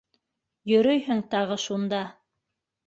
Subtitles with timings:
[0.71, 2.03] —Йөрөйһөң тағы шунда!